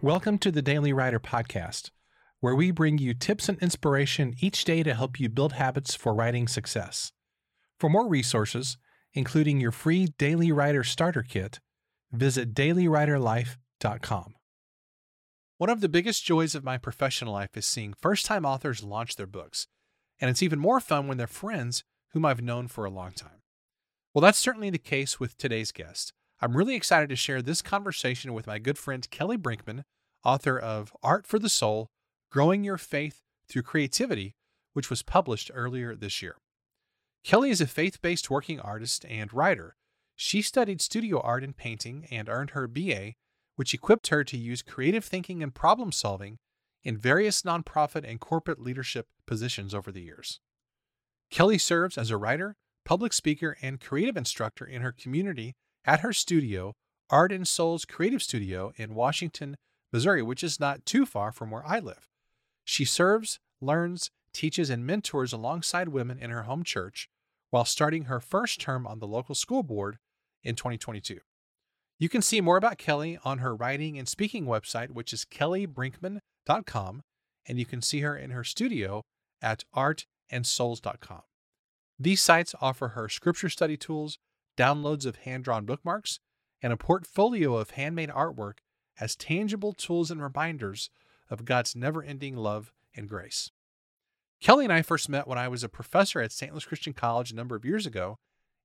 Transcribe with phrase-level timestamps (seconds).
[0.00, 1.90] Welcome to the Daily Writer Podcast,
[2.38, 6.14] where we bring you tips and inspiration each day to help you build habits for
[6.14, 7.10] writing success.
[7.80, 8.78] For more resources,
[9.12, 11.58] including your free Daily Writer Starter Kit,
[12.12, 14.34] visit dailywriterlife.com.
[15.56, 19.16] One of the biggest joys of my professional life is seeing first time authors launch
[19.16, 19.66] their books,
[20.20, 23.42] and it's even more fun when they're friends whom I've known for a long time.
[24.14, 26.12] Well, that's certainly the case with today's guest.
[26.40, 29.82] I'm really excited to share this conversation with my good friend Kelly Brinkmann,
[30.24, 31.88] author of Art for the Soul
[32.30, 34.36] Growing Your Faith Through Creativity,
[34.72, 36.36] which was published earlier this year.
[37.24, 39.74] Kelly is a faith based working artist and writer.
[40.14, 43.14] She studied studio art and painting and earned her BA,
[43.56, 46.38] which equipped her to use creative thinking and problem solving
[46.84, 50.38] in various nonprofit and corporate leadership positions over the years.
[51.32, 55.56] Kelly serves as a writer, public speaker, and creative instructor in her community
[55.88, 56.74] at her studio,
[57.08, 59.56] Art and Souls Creative Studio in Washington,
[59.90, 62.06] Missouri, which is not too far from where I live.
[62.62, 67.08] She serves, learns, teaches, and mentors alongside women in her home church
[67.48, 69.96] while starting her first term on the local school board
[70.44, 71.20] in 2022.
[71.98, 77.02] You can see more about Kelly on her writing and speaking website, which is kellybrinkmann.com,
[77.46, 79.00] and you can see her in her studio
[79.40, 81.22] at artandsouls.com.
[81.98, 84.18] These sites offer her scripture study tools,
[84.58, 86.18] downloads of hand drawn bookmarks,
[86.60, 88.58] and a portfolio of handmade artwork
[89.00, 90.90] as tangible tools and reminders
[91.30, 93.50] of God's never ending love and grace.
[94.40, 96.52] Kelly and I first met when I was a professor at St.
[96.52, 98.18] Louis Christian College a number of years ago,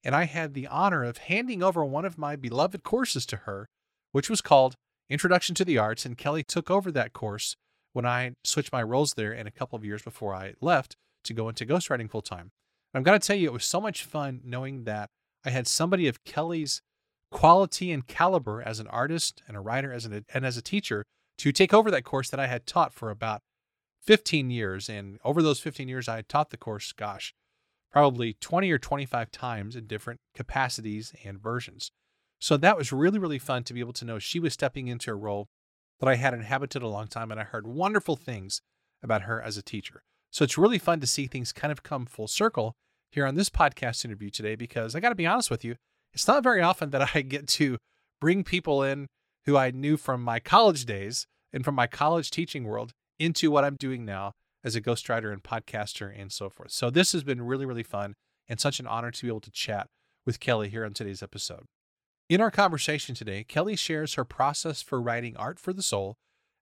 [0.04, 3.70] and I had the honor of handing over one of my beloved courses to her,
[4.12, 4.76] which was called
[5.10, 6.06] Introduction to the Arts.
[6.06, 7.56] And Kelly took over that course
[7.94, 11.34] when I switched my roles there in a couple of years before I left to
[11.34, 12.52] go into ghostwriting full time.
[12.94, 15.10] I'm going to tell you, it was so much fun knowing that
[15.46, 16.82] I had somebody of Kelly's
[17.32, 21.04] quality and caliber as an artist and a writer as an, and as a teacher
[21.40, 23.42] to take over that course that I had taught for about
[24.02, 24.88] 15 years.
[24.88, 27.34] And over those 15 years, I had taught the course, gosh,
[27.92, 31.92] probably 20 or 25 times in different capacities and versions.
[32.40, 35.12] So that was really, really fun to be able to know she was stepping into
[35.12, 35.48] a role
[36.00, 37.32] that I had inhabited a long time.
[37.32, 38.62] And I heard wonderful things
[39.02, 40.04] about her as a teacher.
[40.30, 42.76] So it's really fun to see things kind of come full circle
[43.14, 45.76] here on this podcast interview today because I got to be honest with you,
[46.14, 47.78] it's not very often that I get to
[48.20, 49.08] bring people in
[49.46, 53.64] who I knew from my college days and from my college teaching world into what
[53.64, 54.32] I'm doing now
[54.64, 56.72] as a ghostwriter and podcaster and so forth.
[56.72, 58.16] So this has been really, really fun
[58.48, 59.88] and such an honor to be able to chat
[60.26, 61.66] with Kelly here on today's episode.
[62.30, 66.16] In our conversation today, Kelly shares her process for writing Art for the Soul,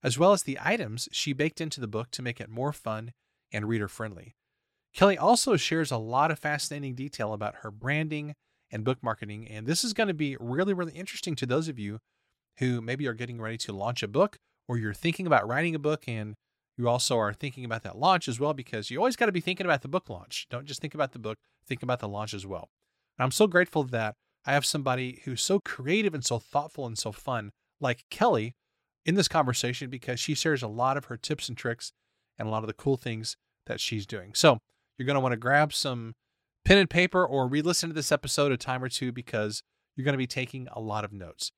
[0.04, 3.12] as well as the items she baked into the book to make it more fun
[3.54, 4.36] and reader friendly.
[4.94, 8.36] Kelly also shares a lot of fascinating detail about her branding
[8.72, 9.48] and book marketing.
[9.48, 12.00] And this is going to be really, really interesting to those of you
[12.58, 14.38] who maybe are getting ready to launch a book
[14.68, 16.36] or you're thinking about writing a book and
[16.78, 19.42] you also are thinking about that launch as well, because you always got to be
[19.42, 20.48] thinking about the book launch.
[20.50, 22.70] Don't just think about the book, think about the launch as well.
[23.18, 24.16] And I'm so grateful that
[24.46, 28.56] I have somebody who's so creative and so thoughtful and so fun, like Kelly,
[29.06, 31.92] in this conversation because she shares a lot of her tips and tricks
[32.38, 33.36] and a lot of the cool things
[33.68, 34.34] that she's doing.
[34.34, 34.60] So
[35.02, 36.14] you're going to want to grab some
[36.64, 39.64] pen and paper or re listen to this episode a time or two because
[39.96, 41.52] you're going to be taking a lot of notes.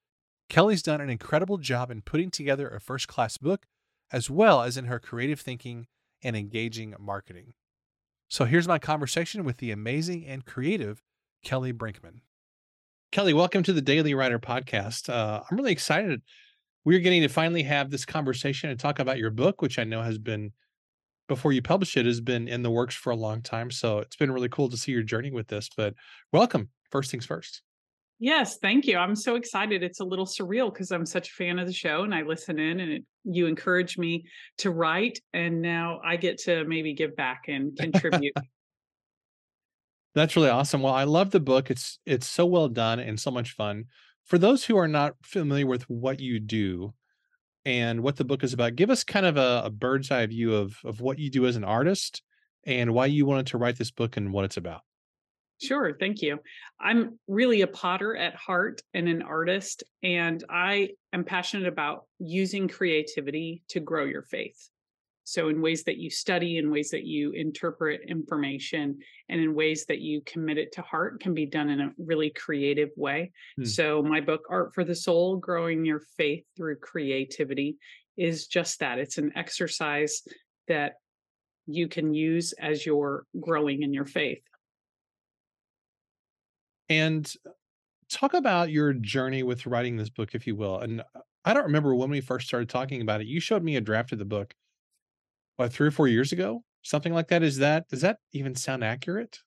[0.48, 3.66] Kelly's done an incredible job in putting together a first class book,
[4.14, 5.88] as well as in her creative thinking
[6.24, 7.54] and engaging marketing.
[8.30, 11.04] So here's my conversation with the amazing and creative
[11.44, 12.22] Kelly Brinkmann.
[13.12, 15.10] Kelly, welcome to the Daily Writer podcast.
[15.10, 16.22] Uh, I'm really excited.
[16.86, 20.02] We're getting to finally have this conversation and talk about your book, which I know
[20.02, 20.54] has been
[21.28, 23.72] before you publish it has been in the works for a long time.
[23.72, 25.70] So it's been really cool to see your journey with this.
[25.76, 25.94] But
[26.32, 26.70] welcome.
[26.92, 27.62] First things first.
[28.20, 28.98] Yes, thank you.
[28.98, 29.84] I'm so excited.
[29.84, 32.60] It's a little surreal because I'm such a fan of the show and I listen
[32.60, 34.24] in and it, you encourage me
[34.60, 35.20] to write.
[35.34, 38.34] And now I get to maybe give back and contribute.
[40.16, 40.82] That's really awesome.
[40.82, 41.72] Well, I love the book.
[41.72, 43.86] It's it's so well done and so much fun.
[44.24, 46.94] For those who are not familiar with what you do,
[47.66, 48.76] and what the book is about.
[48.76, 51.56] Give us kind of a, a, bird's eye view of of what you do as
[51.56, 52.22] an artist
[52.66, 54.82] and why you wanted to write this book and what it's about.
[55.62, 56.40] Sure, thank you.
[56.80, 62.68] I'm really a potter at heart and an artist, and I am passionate about using
[62.68, 64.70] creativity to grow your faith.
[65.26, 69.00] So, in ways that you study, in ways that you interpret information,
[69.30, 72.30] and in ways that you commit it to heart can be done in a really
[72.30, 73.32] creative way.
[73.58, 73.66] Hmm.
[73.66, 77.78] So, my book, Art for the Soul Growing Your Faith Through Creativity,
[78.18, 80.22] is just that it's an exercise
[80.68, 80.94] that
[81.68, 84.44] you can use as you're growing in your faith.
[86.90, 87.32] And
[88.10, 90.80] talk about your journey with writing this book, if you will.
[90.80, 91.02] And
[91.46, 93.28] I don't remember when we first started talking about it.
[93.28, 94.54] You showed me a draft of the book,
[95.58, 96.64] what, 3 or 4 years ago?
[96.84, 97.44] Something like that.
[97.44, 99.40] Is that does that even sound accurate?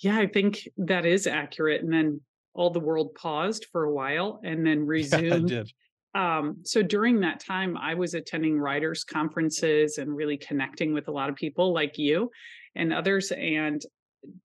[0.00, 2.20] Yeah, I think that is accurate, and then
[2.54, 5.48] all the world paused for a while and then Yeah, resumed.
[5.48, 5.72] did.
[6.14, 11.12] Um, so during that time, I was attending writers' conferences and really connecting with a
[11.12, 12.30] lot of people like you
[12.76, 13.80] and others, and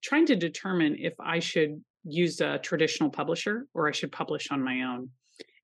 [0.02, 4.62] trying to determine if I should use a traditional publisher or I should publish on
[4.62, 5.10] my own.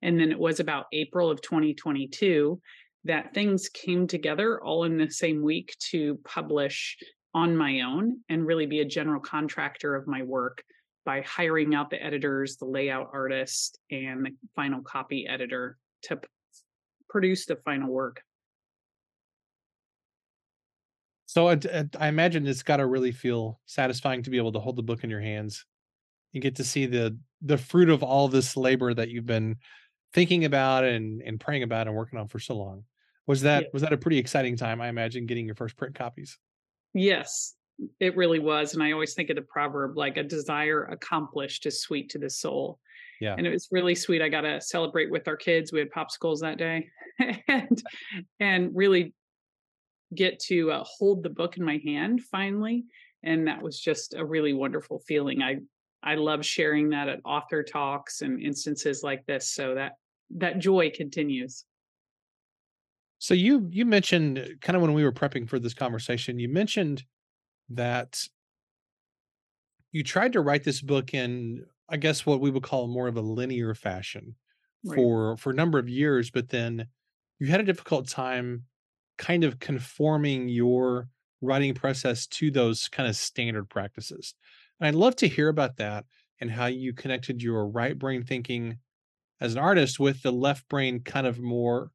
[0.03, 2.61] And then it was about April of 2022
[3.07, 6.97] that things came together all in the same week to publish
[7.35, 10.63] on my own and really be a general contractor of my work
[11.05, 16.29] by hiring out the editors, the layout artist, and the final copy editor to p-
[17.09, 18.23] produce the final work.
[21.27, 21.59] So I,
[22.01, 25.05] I imagine it's got to really feel satisfying to be able to hold the book
[25.05, 25.65] in your hands
[26.33, 29.57] and get to see the the fruit of all this labor that you've been
[30.15, 32.85] thinking about and and praying about and working on for so long.
[33.27, 33.69] Was that Yeah.
[33.73, 34.81] was that a pretty exciting time?
[34.81, 36.39] I imagine getting your first print copies.
[36.95, 37.55] Yes,
[38.01, 38.75] it really was.
[38.75, 42.31] And I always think of the proverb like a desire accomplished is sweet to the
[42.31, 42.79] soul.
[43.21, 43.35] Yeah.
[43.37, 44.23] And it was really sweet.
[44.23, 45.73] I got to celebrate with our kids.
[45.73, 46.89] We had popsicles that day
[47.49, 47.83] and
[48.41, 49.15] and really
[50.15, 52.85] get to uh, hold the book in my hand finally.
[53.23, 55.43] And that was just a really wonderful feeling.
[55.43, 55.57] I
[56.03, 59.51] I love sharing that at author talks and instances like this.
[59.53, 59.93] So that
[60.37, 61.65] that joy continues.
[63.19, 66.49] So you you mentioned uh, kind of when we were prepping for this conversation, you
[66.49, 67.05] mentioned
[67.71, 68.29] that
[69.93, 73.17] you tried to write this book in I guess what we would call more of
[73.17, 74.37] a linear fashion
[74.83, 75.11] Right.
[75.11, 76.89] for for a number of years, but then
[77.39, 78.67] you had a difficult time
[79.19, 81.09] kind of conforming your
[81.41, 84.35] writing process to those kind of standard practices.
[84.81, 86.07] And I'd love to hear about that
[86.41, 88.79] and how you connected your right brain thinking
[89.41, 91.93] as an artist with the left brain kind of more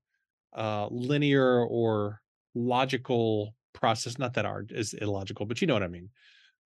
[0.54, 2.22] uh linear or
[2.56, 6.10] logical process not that art is illogical but you know what i mean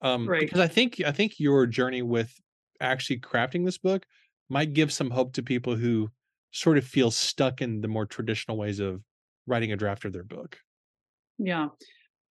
[0.02, 0.40] um Right.
[0.40, 2.34] because i think i think your journey with
[2.82, 4.06] actually crafting this book
[4.50, 6.10] might give some hope to people who
[6.52, 9.04] sort of feel stuck in the more traditional ways of
[9.48, 10.60] writing a draft of their book
[11.38, 11.70] Yeah.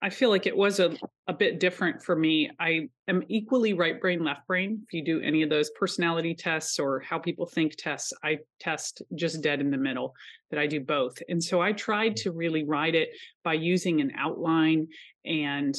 [0.04, 0.94] I feel like it was a,
[1.28, 2.50] a bit different for me.
[2.60, 4.82] I am equally right brain, left brain.
[4.86, 9.00] If you do any of those personality tests or how people think tests, I test
[9.14, 10.14] just dead in the middle,
[10.50, 11.16] that I do both.
[11.30, 13.08] And so I tried to really write it
[13.44, 14.88] by using an outline
[15.24, 15.74] and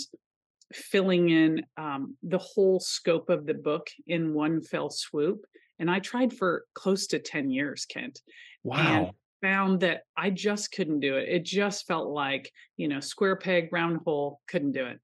[0.74, 5.46] filling in um, the whole scope of the book in one fell swoop.
[5.78, 8.22] And I tried for close to 10 years, Kent
[8.64, 9.12] and wow
[9.42, 11.30] found that I just couldn't do it.
[11.30, 15.00] It just felt like, you know, square peg, round hole, couldn't do it.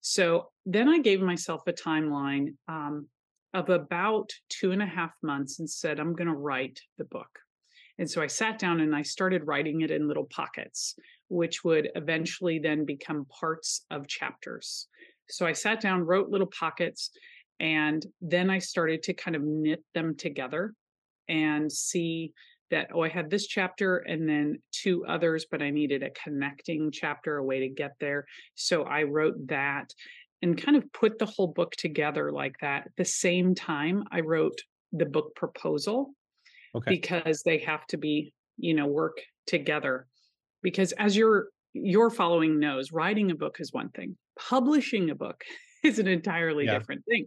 [0.00, 3.08] So then I gave myself a timeline um,
[3.54, 7.38] of about two and a half months and said, I'm going to write the book.
[7.98, 10.94] And so I sat down and I started writing it in little pockets,
[11.28, 14.86] which would eventually then become parts of chapters.
[15.28, 17.10] So I sat down, wrote little pockets,
[17.60, 20.74] and then I started to kind of knit them together
[21.28, 22.32] and see
[22.70, 26.90] that oh i had this chapter and then two others but i needed a connecting
[26.92, 28.24] chapter a way to get there.
[28.54, 29.92] So i wrote that
[30.42, 32.86] and kind of put the whole book together like that.
[32.86, 34.58] At the same time i wrote
[34.92, 36.10] the book proposal
[36.74, 36.90] okay.
[36.90, 40.06] because they have to be you know work together.
[40.62, 44.16] Because as your your following knows writing a book is one thing.
[44.38, 45.42] Publishing a book
[45.84, 46.78] is an entirely yeah.
[46.78, 47.26] different thing.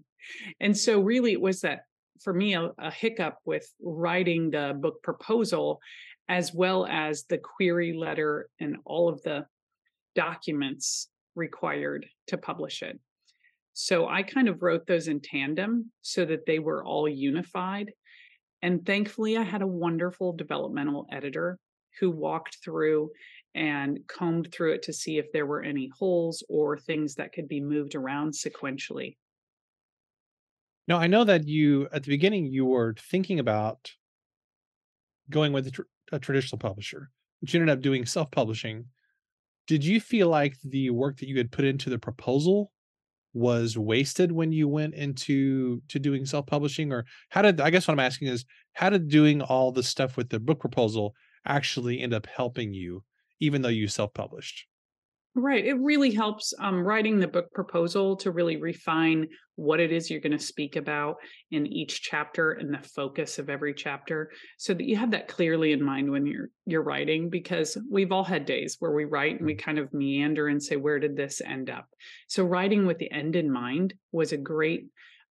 [0.60, 1.80] And so really it was that
[2.24, 5.80] for me a, a hiccup with writing the book proposal
[6.30, 9.46] as well as the query letter and all of the
[10.16, 13.00] documents required to publish it
[13.74, 17.92] so i kind of wrote those in tandem so that they were all unified
[18.62, 21.58] and thankfully, I had a wonderful developmental editor
[22.00, 23.12] who walked through
[23.56, 27.48] and combed through it to see if there were any holes or things that could
[27.48, 29.18] be moved around sequentially.
[30.88, 33.92] No i know that you at the beginning you were thinking about
[35.30, 37.10] going with a, tr- a traditional publisher
[37.42, 38.86] but you ended up doing self-publishing.
[39.68, 42.72] Did you feel like the work that you had put into the proposal
[43.34, 46.92] was wasted when you went into to doing self-publishing?
[46.92, 50.18] Or how did i guess what i'm asking is how did doing all the stuff
[50.18, 53.04] with the book proposal actually end up helping you
[53.40, 54.68] even though you self-published
[55.34, 55.66] Right.
[55.66, 60.20] It really helps um, writing the book proposal to really refine what it is you're
[60.20, 61.18] going to speak about
[61.52, 65.72] in each chapter and the focus of every chapter so that you have that clearly
[65.72, 69.46] in mind when you're you're writing because we've all had days where we write and
[69.46, 71.86] we kind of meander and say where did this end up
[72.28, 74.88] so writing with the end in mind was a great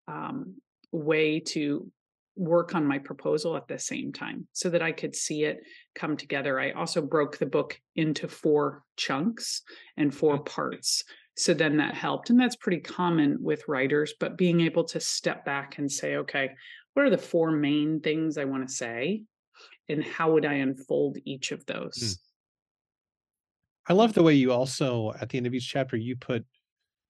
[0.06, 0.54] um,
[0.92, 1.90] way to
[2.36, 5.58] work on my proposal at the same time so that I could see it
[5.94, 6.58] come together.
[6.58, 9.62] I also broke the book into four chunks
[9.96, 11.04] and four parts.
[11.36, 12.30] So then that helped.
[12.30, 16.50] And that's pretty common with writers, but being able to step back and say, okay,
[16.94, 19.22] what are the four main things I want to say?
[19.88, 21.98] And how would I unfold each of those?
[21.98, 22.18] Mm.
[23.88, 26.44] I love the way you also, at the end of each chapter, you put,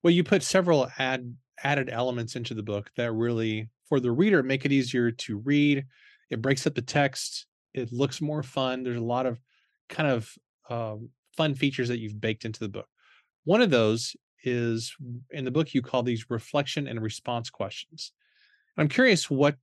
[0.03, 4.43] well, you put several add added elements into the book that really for the reader
[4.43, 5.85] make it easier to read.
[6.31, 7.47] It breaks up the text.
[7.75, 8.83] It looks more fun.
[8.85, 9.39] There's a lot of
[9.89, 10.33] kind of
[10.71, 12.87] um, fun features that you've baked into the book.
[13.45, 14.95] One of those is
[15.33, 18.13] in the book you call these reflection and response questions.
[18.79, 19.57] I'm curious what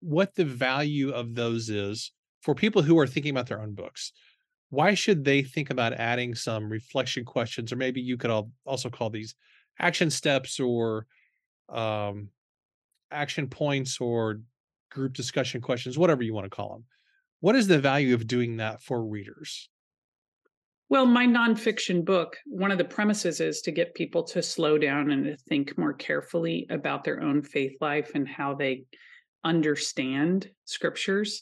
[0.00, 4.12] what the value of those is for people who are thinking about their own books.
[4.70, 8.30] Why should they think about adding some reflection questions or maybe you could
[8.64, 9.34] also call these
[9.78, 11.06] action steps or
[11.68, 12.28] um,
[13.12, 14.40] action points or
[14.90, 16.84] group discussion questions, whatever you want to call them.
[17.40, 19.68] What is the value of doing that for readers?
[20.88, 25.10] Well, my nonfiction book, one of the premises is to get people to slow down
[25.10, 28.84] and to think more carefully about their own faith life and how they
[29.42, 31.40] understand scriptures.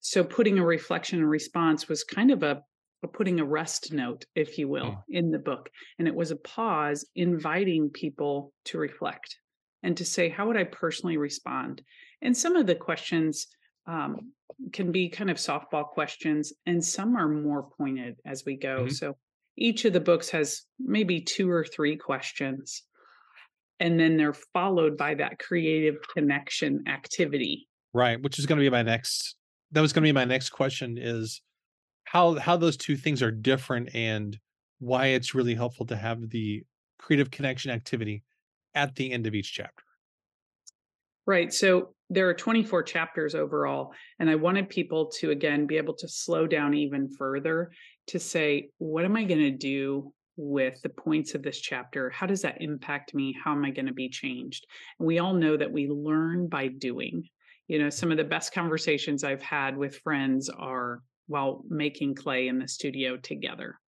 [0.00, 2.62] So, putting a reflection and response was kind of a
[3.08, 5.02] putting a rest note, if you will, mm.
[5.08, 5.68] in the book.
[5.98, 9.36] And it was a pause inviting people to reflect
[9.82, 11.82] and to say, how would I personally respond?
[12.20, 13.48] And some of the questions
[13.86, 14.32] um,
[14.72, 18.80] can be kind of softball questions, and some are more pointed as we go.
[18.80, 18.90] Mm-hmm.
[18.90, 19.16] So
[19.56, 22.84] each of the books has maybe two or three questions.
[23.80, 27.66] And then they're followed by that creative connection activity.
[27.92, 28.22] Right.
[28.22, 29.34] Which is going to be my next,
[29.72, 31.42] that was going to be my next question is
[32.04, 34.38] how how those two things are different and
[34.78, 36.62] why it's really helpful to have the
[36.98, 38.22] creative connection activity
[38.74, 39.84] at the end of each chapter.
[41.26, 41.52] Right.
[41.52, 43.92] So there are 24 chapters overall.
[44.18, 47.70] And I wanted people to, again, be able to slow down even further
[48.08, 52.10] to say, what am I going to do with the points of this chapter?
[52.10, 53.34] How does that impact me?
[53.42, 54.66] How am I going to be changed?
[54.98, 57.24] And we all know that we learn by doing.
[57.68, 62.48] You know, some of the best conversations I've had with friends are while making clay
[62.48, 63.78] in the studio together.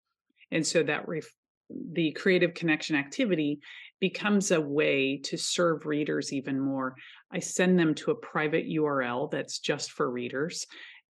[0.50, 1.25] And so that ref-
[1.71, 3.61] the creative connection activity
[4.00, 6.94] becomes a way to serve readers even more.
[7.30, 10.66] I send them to a private URL that's just for readers.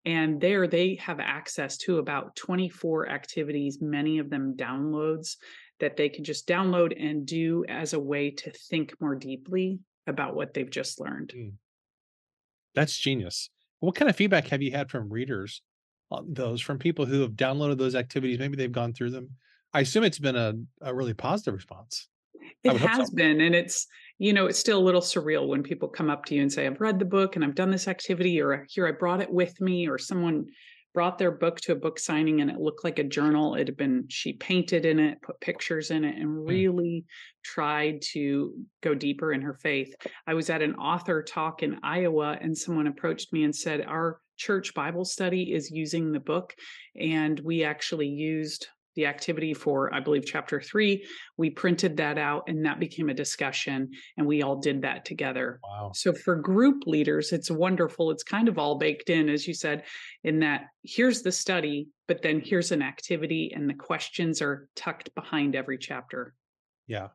[0.04, 5.37] And there they have access to about 24 activities, many of them downloads
[5.80, 10.35] that they can just download and do as a way to think more deeply about
[10.35, 11.32] what they've just learned.
[11.37, 11.52] Mm.
[12.75, 13.49] That's genius.
[13.80, 15.62] What kind of feedback have you had from readers
[16.12, 18.38] on those from people who have downloaded those activities.
[18.38, 19.30] Maybe they've gone through them.
[19.75, 22.09] I assume it's been a, a really positive response.
[22.64, 23.14] It has so.
[23.14, 23.41] been.
[23.41, 23.87] And it's,
[24.19, 26.67] you know, it's still a little surreal when people come up to you and say,
[26.67, 29.61] I've read the book and I've done this activity, or here I brought it with
[29.61, 30.47] me, or someone
[30.95, 33.55] brought their book to a book signing and it looked like a journal.
[33.55, 36.45] It had been, she painted in it, put pictures in it, and hmm.
[36.45, 37.43] really mm.
[37.45, 38.52] tried to
[38.83, 39.95] go deeper in her faith.
[40.26, 44.21] I was at an author talk in Iowa and someone approached me and said, Our
[44.37, 46.55] church Bible study is using the book.
[47.00, 51.06] And we actually used the activity for, I believe, chapter three.
[51.37, 55.61] We printed that out and that became a discussion, and we all did that together.
[55.64, 55.92] Wow.
[55.94, 58.11] So for group leaders, it's wonderful.
[58.11, 59.84] It's kind of all baked in, as you said,
[60.25, 65.14] in that here's the study, but then here's an activity, and the questions are tucked
[65.14, 66.34] behind every chapter.
[66.87, 67.08] Yeah.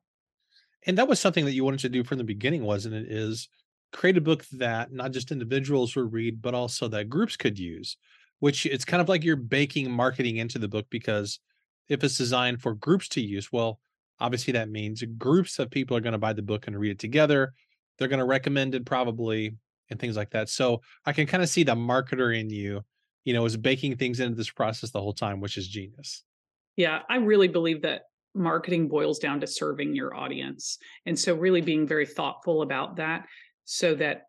[0.86, 3.07] And that was something that you wanted to do from the beginning, wasn't it?
[3.10, 3.50] Is
[3.91, 7.98] create a book that not just individuals would read, but also that groups could use,
[8.39, 11.39] which it's kind of like you're baking marketing into the book because
[11.89, 13.79] if it's designed for groups to use, well,
[14.20, 17.00] obviously that means groups of people are going to buy the book and read it
[17.00, 17.53] together.
[17.98, 19.56] They're going to recommend it probably
[19.89, 20.50] and things like that.
[20.50, 22.82] So I can kind of see the marketer in you,
[23.24, 26.24] you know, is baking things into this process the whole time, which is genius.
[26.75, 28.01] Yeah, I really believe that
[28.36, 30.77] marketing boils down to serving your audience.
[31.06, 33.25] And so really being very thoughtful about that
[33.65, 34.24] so that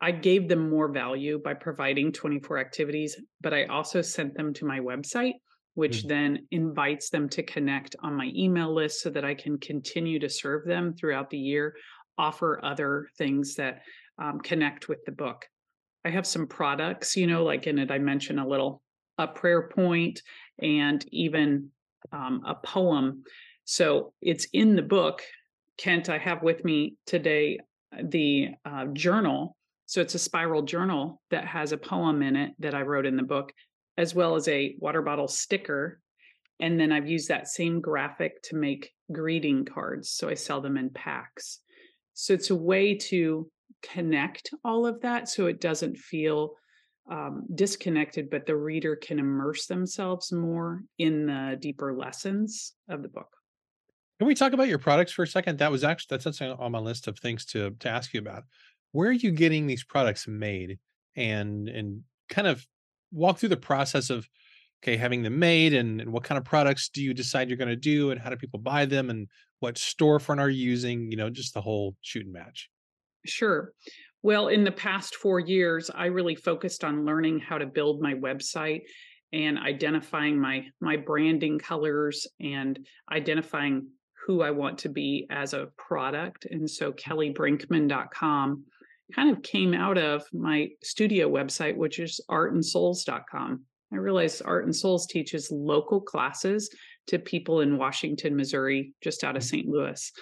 [0.00, 4.64] I gave them more value by providing 24 activities, but I also sent them to
[4.64, 5.34] my website,
[5.74, 6.08] which mm-hmm.
[6.08, 10.28] then invites them to connect on my email list so that I can continue to
[10.28, 11.76] serve them throughout the year,
[12.16, 13.82] offer other things that
[14.18, 15.46] um, connect with the book.
[16.04, 18.82] I have some products, you know, like in it, I mentioned a little
[19.18, 20.22] a prayer point
[20.60, 21.70] and even
[22.12, 23.24] um, a poem.
[23.64, 25.22] So it's in the book.
[25.76, 27.58] Kent, I have with me today
[28.02, 29.56] the uh, journal.
[29.86, 33.16] So it's a spiral journal that has a poem in it that I wrote in
[33.16, 33.52] the book,
[33.98, 36.00] as well as a water bottle sticker.
[36.60, 40.10] And then I've used that same graphic to make greeting cards.
[40.10, 41.60] So I sell them in packs.
[42.14, 43.50] So it's a way to
[43.82, 46.54] connect all of that so it doesn't feel
[47.10, 53.08] um, disconnected, but the reader can immerse themselves more in the deeper lessons of the
[53.08, 53.28] book.
[54.18, 55.58] Can we talk about your products for a second?
[55.58, 58.42] That was actually that's on my list of things to to ask you about.
[58.92, 60.78] Where are you getting these products made,
[61.16, 62.66] and and kind of
[63.12, 64.28] walk through the process of
[64.82, 67.68] okay having them made, and, and what kind of products do you decide you're going
[67.68, 69.28] to do, and how do people buy them, and
[69.60, 71.10] what storefront are you using?
[71.10, 72.68] You know, just the whole shoot and match.
[73.26, 73.72] Sure.
[74.22, 78.14] Well, in the past four years, I really focused on learning how to build my
[78.14, 78.82] website
[79.32, 82.78] and identifying my my branding colors and
[83.12, 83.88] identifying
[84.26, 86.46] who I want to be as a product.
[86.50, 88.64] And so kellybrinkmann.com
[89.14, 93.64] kind of came out of my studio website, which is artandsouls.com.
[93.92, 96.70] I realized Art and Souls teaches local classes
[97.06, 99.66] to people in Washington, Missouri, just out of St.
[99.66, 99.72] Mm-hmm.
[99.72, 100.12] Louis.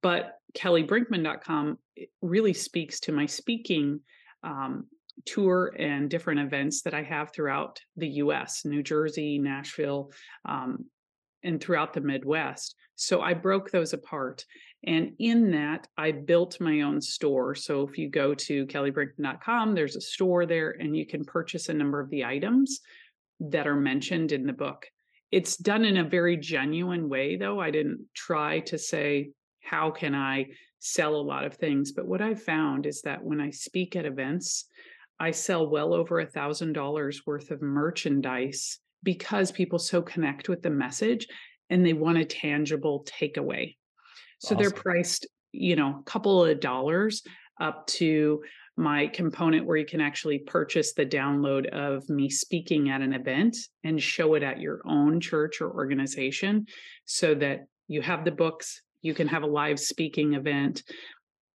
[0.00, 1.78] But kellybrinkmann.com
[2.20, 4.00] really speaks to my speaking
[4.44, 4.86] um,
[5.26, 10.10] tour and different events that I have throughout the US, New Jersey, Nashville,
[10.48, 10.84] um,
[11.44, 12.74] and throughout the Midwest.
[12.94, 14.44] So I broke those apart.
[14.84, 17.54] And in that, I built my own store.
[17.54, 21.74] So if you go to kellybrinkmann.com, there's a store there and you can purchase a
[21.74, 22.80] number of the items
[23.40, 24.86] that are mentioned in the book.
[25.30, 27.58] It's done in a very genuine way, though.
[27.58, 29.30] I didn't try to say,
[29.62, 31.92] how can I sell a lot of things?
[31.92, 34.66] But what I've found is that when I speak at events,
[35.18, 40.62] I sell well over a thousand dollars worth of merchandise because people so connect with
[40.62, 41.26] the message
[41.70, 43.76] and they want a tangible takeaway.
[44.40, 44.58] So awesome.
[44.58, 47.22] they're priced, you know, a couple of dollars
[47.60, 48.42] up to
[48.76, 53.56] my component where you can actually purchase the download of me speaking at an event
[53.84, 56.66] and show it at your own church or organization
[57.04, 60.82] so that you have the books, you can have a live speaking event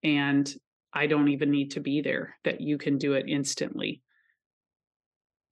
[0.04, 0.52] and
[0.92, 4.02] I don't even need to be there, that you can do it instantly.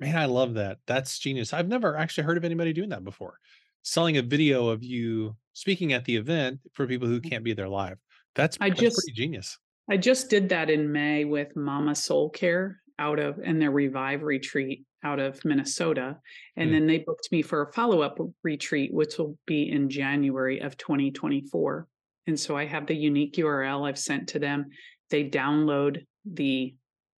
[0.00, 0.78] Man, I love that.
[0.86, 1.52] That's genius.
[1.52, 3.38] I've never actually heard of anybody doing that before.
[3.82, 7.30] Selling a video of you speaking at the event for people who mm.
[7.30, 7.98] can't be there live.
[8.34, 9.58] That's, I that's just, pretty genius.
[9.88, 14.22] I just did that in May with Mama Soul Care out of and their Revive
[14.22, 16.16] retreat out of Minnesota.
[16.56, 16.72] And mm.
[16.72, 20.76] then they booked me for a follow up retreat, which will be in January of
[20.76, 21.86] 2024.
[22.26, 24.66] And so I have the unique URL I've sent to them.
[25.10, 26.74] They download the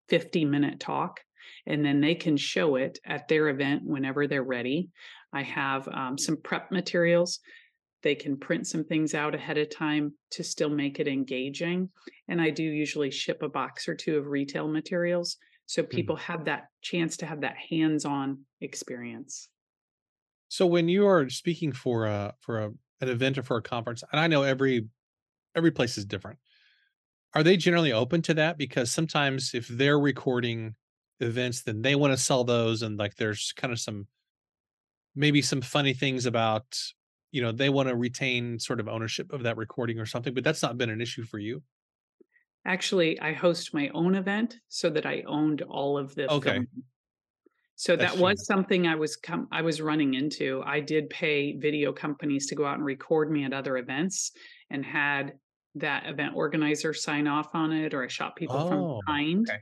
[0.09, 1.21] 50 minute talk
[1.67, 4.91] and then they can show it at their event whenever they're ready.
[5.33, 7.41] I have um, some prep materials.
[8.03, 11.89] They can print some things out ahead of time to still make it engaging.
[12.29, 15.91] And I do usually ship a box or two of retail materials so mm-hmm.
[15.91, 16.33] people mm-hmm.
[16.33, 19.49] have that chance to have that hands-on experience
[20.49, 22.67] so when you are speaking for a for a,
[23.01, 24.87] an event or for a conference and i know every
[25.55, 26.39] every place is different
[27.35, 30.75] are they generally open to that because sometimes if they're recording
[31.21, 34.07] events then they want to sell those and like there's kind of some
[35.15, 36.79] maybe some funny things about
[37.33, 40.45] you know they want to retain sort of ownership of that recording or something but
[40.45, 41.63] that's not been an issue for you
[42.67, 46.51] Actually, I host my own event so that I owned all of the okay.
[46.51, 46.67] Filming.
[47.77, 50.63] So That's that was something I was com- I was running into.
[50.67, 54.33] I did pay video companies to go out and record me at other events
[54.71, 55.35] and had
[55.77, 59.49] that event organizer sign off on it or I shot people oh, from behind.
[59.49, 59.61] Okay.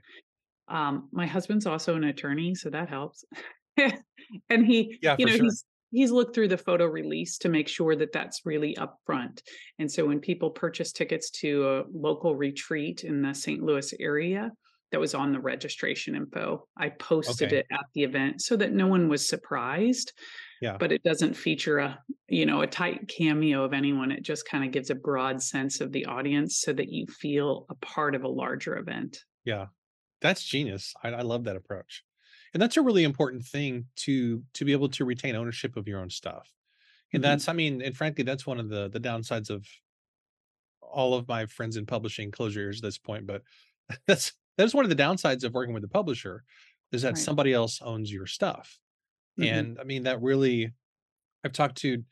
[0.68, 3.24] Um, my husband's also an attorney, so that helps.
[3.76, 5.44] and he, yeah, you know, sure.
[5.44, 9.40] he's he's looked through the photo release to make sure that that's really upfront.
[9.78, 13.62] And so when people purchase tickets to a local retreat in the St.
[13.62, 14.50] Louis area,
[14.90, 16.68] that was on the registration info.
[16.76, 17.58] I posted okay.
[17.58, 20.12] it at the event so that no one was surprised.
[20.60, 20.76] Yeah.
[20.78, 21.98] But it doesn't feature a,
[22.28, 24.12] you know, a tight cameo of anyone.
[24.12, 27.66] It just kind of gives a broad sense of the audience so that you feel
[27.70, 29.18] a part of a larger event.
[29.44, 29.66] Yeah.
[30.24, 30.92] That's genius.
[31.04, 32.02] I, I love that approach
[32.54, 36.00] and that's a really important thing to to be able to retain ownership of your
[36.00, 36.50] own stuff
[37.12, 37.30] and mm-hmm.
[37.30, 39.66] that's i mean and frankly that's one of the the downsides of
[40.80, 43.42] all of my friends in publishing close your ears at this point but
[44.06, 46.44] that's that's one of the downsides of working with a publisher
[46.92, 47.18] is that right.
[47.18, 48.78] somebody else owns your stuff
[49.38, 49.52] mm-hmm.
[49.52, 50.72] and i mean that really
[51.44, 52.02] i've talked to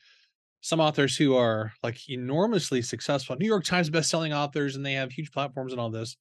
[0.64, 5.12] some authors who are like enormously successful new york times best-selling authors and they have
[5.12, 6.16] huge platforms and all this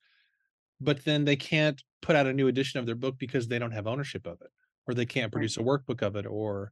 [0.82, 3.72] but then they can't put out a new edition of their book because they don't
[3.72, 4.50] have ownership of it
[4.88, 6.72] or they can't produce a workbook of it or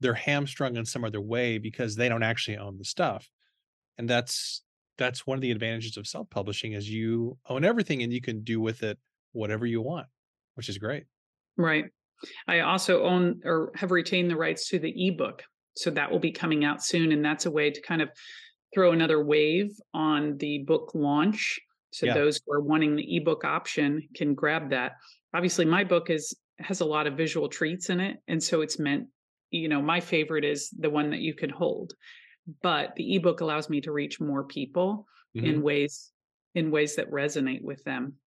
[0.00, 3.28] they're hamstrung in some other way because they don't actually own the stuff.
[3.96, 4.62] And that's
[4.98, 8.60] that's one of the advantages of self-publishing is you own everything and you can do
[8.60, 8.98] with it
[9.32, 10.06] whatever you want
[10.56, 11.04] which is great.
[11.56, 11.84] Right.
[12.48, 15.44] I also own or have retained the rights to the ebook
[15.76, 18.10] so that will be coming out soon and that's a way to kind of
[18.74, 21.60] throw another wave on the book launch
[21.92, 22.14] So Yeah.
[22.14, 24.92] those who are wanting the ebook option can grab that.
[25.34, 28.78] Obviously, my book is has a lot of visual treats in it, and so it's
[28.78, 29.08] meant.
[29.50, 31.92] You know, my favorite is the one that you can hold,
[32.62, 35.46] but the ebook allows me to reach more people Mhm.
[35.46, 36.12] in ways
[36.54, 38.18] in ways that resonate with them.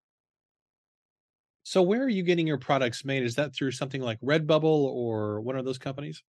[1.62, 3.22] So where are you getting your products made?
[3.22, 6.22] Is that through something like Redbubble or one of those companies?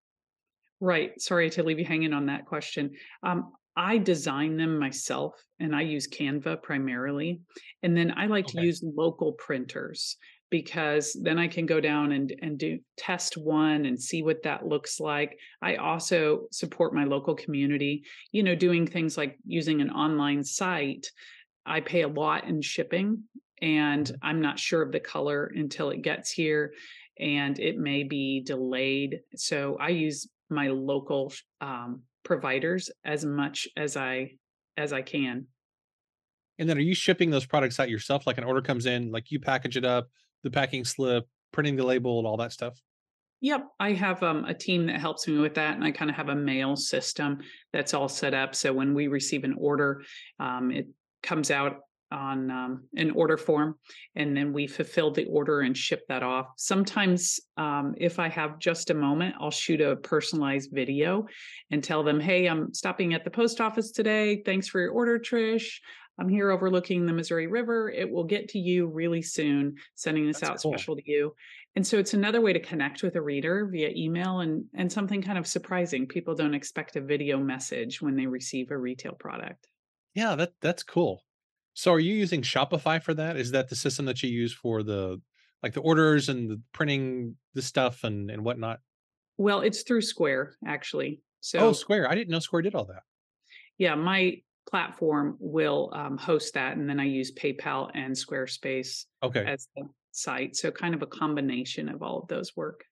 [0.81, 1.21] Right.
[1.21, 2.93] Sorry to leave you hanging on that question.
[3.23, 7.41] Um, I design them myself and I use Canva primarily.
[7.85, 10.17] And then I like to use local printers
[10.51, 14.67] because then I can go down and, and do test one and see what that
[14.67, 15.39] looks like.
[15.63, 21.07] I also support my local community, you know, doing things like using an online site.
[21.65, 23.23] I pay a lot in shipping
[23.63, 24.19] and Mhm.
[24.23, 26.75] I'm not sure of the color until it gets here
[27.21, 29.21] and it may be delayed.
[29.37, 34.33] So I use my local um, providers as much as I
[34.77, 35.47] as I can.
[36.59, 38.27] And then are you shipping those products out yourself?
[38.27, 40.09] Like an order comes in, like you package it up,
[40.45, 42.79] the packing slip, printing the label, and all that stuff?
[43.41, 46.17] Yep, I have um, a team that helps me with that, and I kind of
[46.17, 47.39] have a mail system
[47.73, 48.55] that's all set up.
[48.55, 50.03] So when we receive an order,
[50.39, 50.89] um, it
[51.23, 51.77] comes out
[52.11, 53.77] on um, an order form,
[54.15, 56.47] and then we fulfill the order and ship that off.
[56.57, 61.27] Sometimes, um, if I have just a moment, I'll shoot a personalized video
[61.71, 64.43] and tell them, "Hey, I'm stopping at the post office today.
[64.45, 65.81] Thanks for your order, Trish."
[66.21, 67.91] I'm here overlooking the Missouri River.
[67.91, 69.77] It will get to you really soon.
[69.95, 70.73] Sending this That's out cool.
[70.73, 71.35] special to you.
[71.77, 75.23] And so it's another way to connect with a reader via email and and something
[75.23, 76.09] kind of surprising.
[76.09, 79.69] People don't expect a video message when they receive a retail product.
[80.15, 81.23] Yeah, that that's cool.
[81.79, 83.37] So are you using Shopify for that?
[83.37, 85.23] Is that the system that you use for the
[85.63, 88.81] like the orders and the printing the stuff and and whatnot?
[89.37, 91.21] Well, it's through Square actually.
[91.21, 92.11] Oh, So Square.
[92.11, 93.05] I didn't know Square did all that.
[93.79, 99.45] yeah, my platform will um, host that, and then I use PayPal and Squarespace Okay.
[99.47, 100.57] as the site.
[100.57, 102.87] So kind of a combination of all of those work.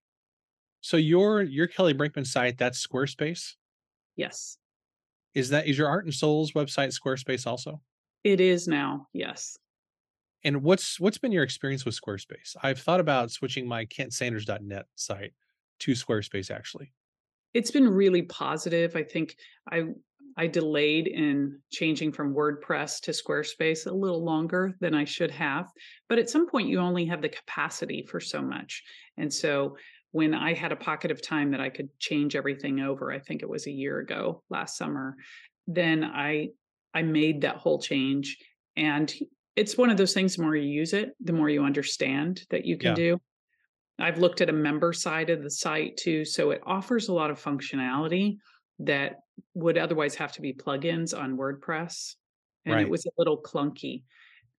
[0.81, 3.55] So your your Kelly Brinkmann site, that's Squarespace?
[4.15, 4.59] Yes,
[5.35, 7.83] Is that is your Art and Souls website Squarespace also?
[8.27, 9.07] It is now.
[9.13, 9.57] Yes.
[10.43, 12.57] And what's what's been your experience with Squarespace?
[12.61, 15.33] I've thought about switching my kentsanders.net site
[15.81, 16.93] to Squarespace actually.
[17.55, 18.97] It's been really positive.
[18.97, 19.37] I think
[19.71, 19.85] I
[20.37, 25.71] I delayed in changing from WordPress to Squarespace a little longer than I should have,
[26.09, 28.83] but at some point you only have the capacity for so much.
[29.17, 29.77] And so
[30.11, 33.43] when I had a pocket of time that I could change everything over, I think
[33.43, 35.17] it was a year ago last summer,
[35.67, 36.51] then I
[36.97, 38.39] I made that whole change
[38.75, 39.13] and
[39.55, 42.65] it's one of those things the more you use it, the more you understand that
[42.65, 42.95] you can Yeah.
[42.95, 43.21] do.
[43.99, 47.31] I've looked at a member side of the site too, so it offers a lot
[47.31, 48.37] of functionality
[48.81, 49.21] that
[49.55, 52.17] would otherwise have to be plugins on WordPress,
[52.67, 54.05] and it was a little clunky.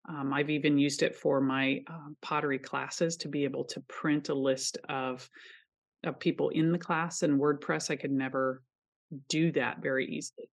[0.08, 4.28] Um, I've even used it for my um, pottery classes to be able to print
[4.28, 5.28] a list of
[6.04, 7.22] of people in the class.
[7.22, 8.62] In WordPress, I could never
[9.28, 10.48] do that very easily.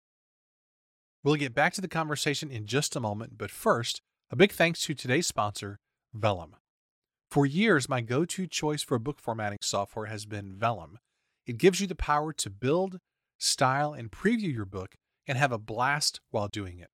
[1.25, 4.83] We'll get back to the conversation in just a moment, but first, a big thanks
[4.83, 5.79] to today's sponsor,
[6.13, 6.57] Vellum.
[7.31, 10.99] For years, my go to choice for book formatting software has been Vellum.
[11.47, 13.01] It gives you the power to build,
[13.39, 16.91] style, and preview your book and have a blast while doing it.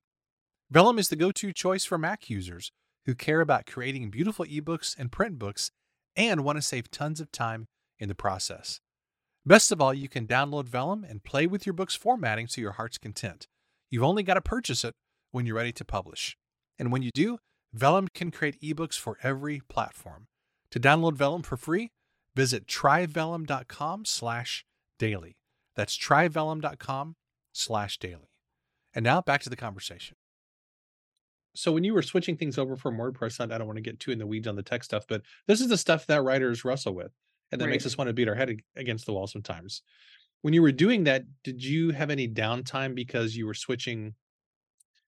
[0.70, 2.70] Vellum is the go to choice for Mac users
[3.06, 5.72] who care about creating beautiful ebooks and print books
[6.14, 7.66] and want to save tons of time
[7.98, 8.78] in the process.
[9.44, 12.72] Best of all, you can download Vellum and play with your book's formatting to your
[12.72, 13.48] heart's content.
[13.90, 14.94] You've only got to purchase it
[15.32, 16.36] when you're ready to publish.
[16.78, 17.38] And when you do,
[17.74, 20.28] Vellum can create ebooks for every platform.
[20.70, 21.90] To download Vellum for free,
[22.34, 24.64] visit tryvellum.com slash
[24.98, 25.36] daily.
[25.74, 27.16] That's tryvellum.com
[27.52, 28.30] slash daily.
[28.94, 30.16] And now back to the conversation.
[31.54, 34.12] So when you were switching things over from WordPress, I don't want to get too
[34.12, 36.94] in the weeds on the tech stuff, but this is the stuff that writers wrestle
[36.94, 37.12] with.
[37.50, 39.82] And that makes us want to beat our head against the wall sometimes.
[40.42, 44.14] When you were doing that, did you have any downtime because you were switching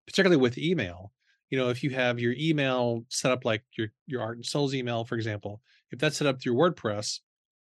[0.06, 1.12] particularly with email,
[1.50, 4.74] you know, if you have your email set up like your your Art and Souls
[4.74, 7.20] email, for example, if that's set up through WordPress,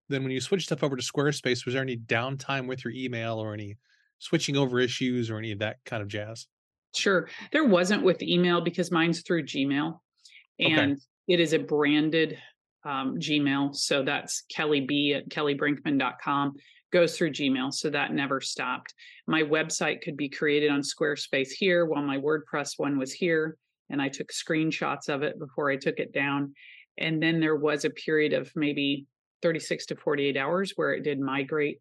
[0.10, 3.38] then when you switch stuff over to Squarespace, was there any downtime with your email
[3.38, 3.78] or any
[4.20, 6.48] switching over issues or any of that kind of jazz?
[6.96, 7.30] Sure.
[7.52, 10.00] There wasn't with email because mine's through Gmail
[10.62, 10.74] Okay.
[10.74, 12.38] and it is a branded
[12.86, 13.76] um, Gmail.
[13.76, 16.54] So that's Kelly B at kellybrinkmann.com
[16.92, 17.74] goes through Gmail.
[17.74, 18.94] So that never stopped.
[19.28, 23.58] My website could be created on Squarespace here while my WordPress one was here.
[23.90, 26.54] And I took screenshots of it before I took it down.
[26.98, 29.06] And then there was a period of maybe
[29.42, 31.80] 36 to 48 hours where it did migrate.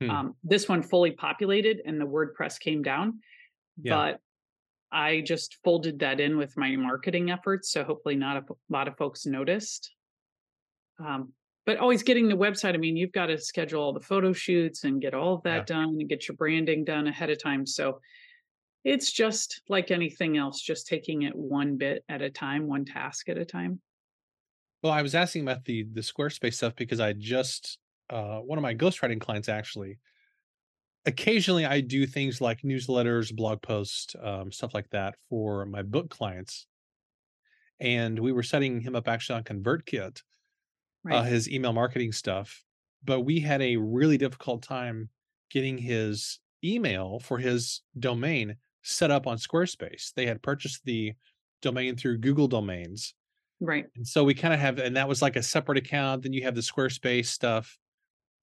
[0.00, 0.10] Hmm.
[0.10, 3.20] Um, this one fully populated and the WordPress came down
[3.82, 3.94] Yeah.
[3.94, 4.20] but
[4.92, 7.70] I just folded that in with my marketing efforts.
[7.70, 9.90] So hopefully not a lot of folks noticed.
[10.98, 11.32] Um,
[11.70, 12.74] but always getting the website.
[12.74, 15.58] I mean, you've got to schedule all the photo shoots and get all of that
[15.58, 15.76] yeah.
[15.76, 17.64] done and get your branding done ahead of time.
[17.64, 18.00] So
[18.82, 23.28] it's just like anything else, just taking it one bit at a time, one task
[23.28, 23.80] at a time.
[24.82, 27.78] Well, I was asking about the the Squarespace stuff because I just
[28.12, 30.00] uh, one of my ghostwriting clients actually.
[31.06, 36.10] Occasionally, I do things like newsletters, blog posts, um, stuff like that for my book
[36.10, 36.66] clients.
[37.78, 40.20] And we were setting him up actually on ConvertKit,
[41.04, 41.16] right.
[41.16, 42.62] uh, his email marketing stuff.
[43.04, 45.08] But we had a really difficult time
[45.50, 50.12] getting his email for his domain set up on Squarespace.
[50.14, 51.14] They had purchased the
[51.62, 53.14] domain through Google Domains.
[53.60, 53.86] Right.
[53.96, 56.22] And so we kind of have, and that was like a separate account.
[56.22, 57.78] Then you have the Squarespace stuff.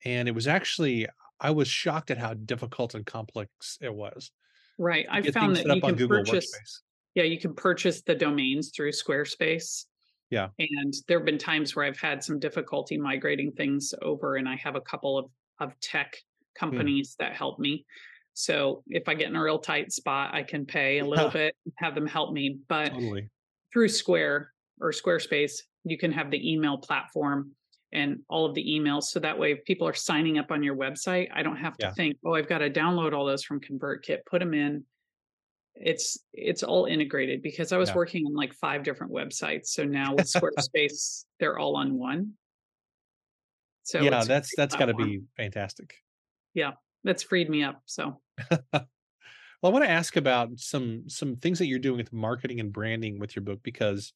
[0.05, 1.07] And it was actually,
[1.39, 4.31] I was shocked at how difficult and complex it was.
[4.77, 5.07] Right.
[5.09, 6.81] I found that you can purchase, Workspace.
[7.15, 9.85] yeah, you can purchase the domains through Squarespace.
[10.29, 10.49] Yeah.
[10.59, 14.55] And there have been times where I've had some difficulty migrating things over, and I
[14.57, 15.25] have a couple of,
[15.59, 16.17] of tech
[16.57, 16.65] hmm.
[16.65, 17.17] companies mm.
[17.19, 17.85] that help me.
[18.33, 21.55] So if I get in a real tight spot, I can pay a little bit,
[21.77, 22.59] have them help me.
[22.67, 23.29] But totally.
[23.73, 27.51] through Square or Squarespace, you can have the email platform
[27.93, 29.03] and all of the emails.
[29.03, 31.87] So that way, if people are signing up on your website, I don't have to
[31.87, 31.93] yeah.
[31.93, 34.83] think, oh, I've got to download all those from ConvertKit, put them in.
[35.79, 37.95] It's it's all integrated because I was yeah.
[37.95, 39.67] working on like five different websites.
[39.67, 42.33] So now with Squarespace, they're all on one.
[43.83, 45.95] So yeah, that's that's got to be fantastic.
[46.53, 46.71] Yeah,
[47.03, 47.81] that's freed me up.
[47.85, 48.19] So
[48.51, 48.85] well,
[49.63, 53.19] I want to ask about some some things that you're doing with marketing and branding
[53.19, 54.11] with your book because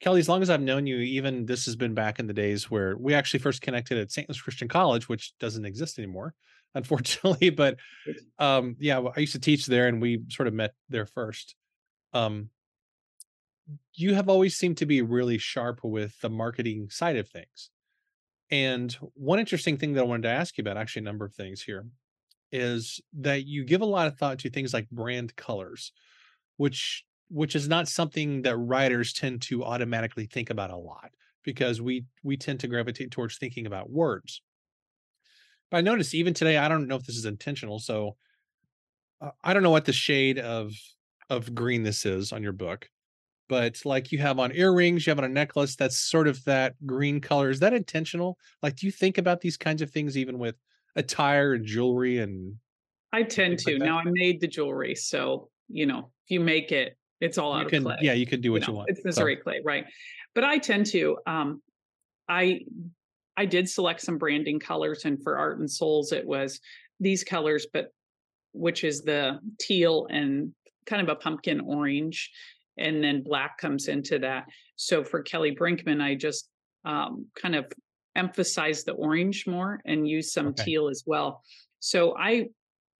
[0.00, 2.70] Kelly, as long as I've known you, even this has been back in the days
[2.70, 4.28] where we actually first connected at St.
[4.28, 6.34] Louis Christian College, which doesn't exist anymore,
[6.74, 7.50] unfortunately.
[7.50, 7.76] But
[8.38, 11.54] um, yeah, I used to teach there, and we sort of met there first.
[12.12, 12.50] Um,
[13.94, 17.70] you have always seemed to be really sharp with the marketing side of things.
[18.50, 21.34] And one interesting thing that I wanted to ask you about, actually, a number of
[21.34, 21.86] things here,
[22.52, 25.92] is that you give a lot of thought to things like brand colors,
[26.56, 27.04] which
[27.34, 31.10] which is not something that writers tend to automatically think about a lot
[31.42, 34.40] because we we tend to gravitate towards thinking about words.
[35.68, 38.16] But I noticed even today, I don't know if this is intentional, so
[39.20, 40.70] uh, I don't know what the shade of
[41.28, 42.88] of green this is on your book,
[43.48, 46.74] but like you have on earrings, you have on a necklace that's sort of that
[46.86, 47.50] green color.
[47.50, 48.38] Is that intentional?
[48.62, 50.54] Like, do you think about these kinds of things even with
[50.94, 52.54] attire and jewelry and
[53.12, 53.72] I tend to.
[53.72, 57.56] Like now I made the jewelry, so you know, if you make it, it's all
[57.56, 57.96] you out can, clay.
[58.00, 58.90] Yeah, you can do what you, know, you want.
[58.90, 59.42] It's Missouri so.
[59.42, 59.86] clay, right?
[60.34, 61.18] But I tend to.
[61.26, 61.62] Um,
[62.28, 62.60] I
[63.36, 66.60] I did select some branding colors, and for Art and Souls, it was
[67.00, 67.88] these colors, but
[68.52, 70.52] which is the teal and
[70.86, 72.30] kind of a pumpkin orange,
[72.76, 74.44] and then black comes into that.
[74.76, 76.48] So for Kelly Brinkmann, I just
[76.84, 77.66] um, kind of
[78.16, 80.64] emphasize the orange more and use some okay.
[80.64, 81.42] teal as well.
[81.80, 82.48] So I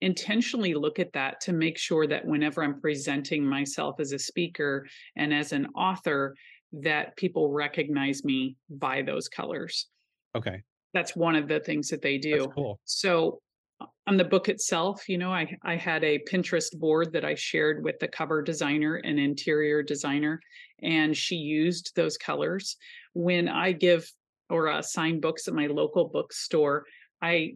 [0.05, 4.87] intentionally look at that to make sure that whenever I'm presenting myself as a speaker
[5.17, 6.35] and as an author,
[6.73, 9.88] that people recognize me by those colors.
[10.37, 10.62] Okay.
[10.93, 12.49] That's one of the things that they do.
[12.55, 12.79] cool.
[12.85, 13.38] So
[13.81, 17.35] uh, on the book itself, you know, I I had a Pinterest board that I
[17.35, 20.38] shared with the cover designer and interior designer,
[20.83, 22.77] and she used those colors.
[23.14, 24.07] When I give
[24.51, 26.85] or uh, sign books at my local bookstore,
[27.23, 27.55] I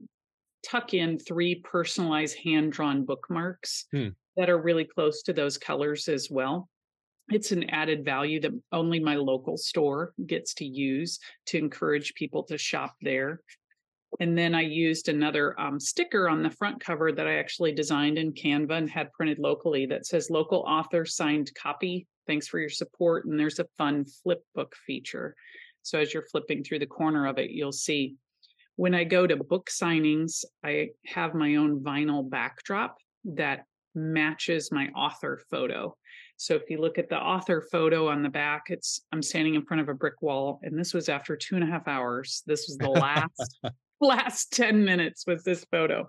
[0.62, 4.09] tuck in three personalized hand drawn bookmarks hmm.
[4.37, 6.68] that are really close to those colors as well.
[7.31, 12.42] It's an added value that only my local store gets to use to encourage people
[12.44, 13.40] to shop there.
[14.21, 18.16] And then I used another um, sticker on the front cover that I actually designed
[18.16, 22.07] in Canva and had printed locally that says local author signed copy.
[22.27, 23.27] Thanks for your support.
[23.27, 25.35] And there's a fun flip book feature.
[25.83, 28.16] So as you're flipping through the corner of it, you'll see
[28.79, 33.64] when I go to book signings, I have my own vinyl backdrop that
[33.97, 35.97] matches my author photo.
[36.37, 39.64] So if you look at the author photo on the back, it's I'm standing in
[39.64, 42.45] front of a brick wall, and this was after two and a half hours.
[42.47, 43.59] This was the last
[44.01, 46.09] last 10 minutes was this photo.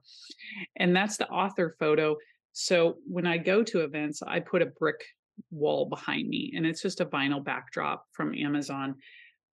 [0.75, 2.17] And that's the author photo.
[2.53, 5.03] So when I go to events, I put a brick
[5.49, 8.93] wall behind me and it's just a vinyl backdrop from Amazon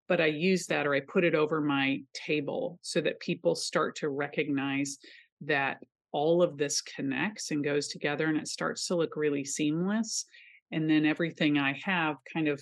[0.09, 3.97] but I use that or I put it over my table so that people start
[3.97, 4.99] to recognize
[5.43, 5.79] that
[6.13, 10.25] all of this connects and goes together and it starts to look really seamless.
[10.73, 12.61] And then everything I have kind of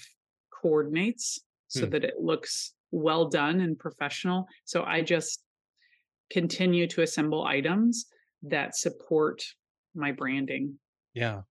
[0.63, 1.91] coordinates so hmm.
[1.91, 4.47] that it looks well done and professional.
[4.65, 5.43] So I just
[6.31, 8.07] continue to assemble items
[8.43, 9.43] that support
[9.95, 10.79] my branding.
[11.15, 11.43] Yeah.